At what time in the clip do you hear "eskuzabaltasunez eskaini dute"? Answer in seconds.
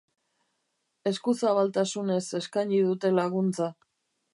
1.11-3.17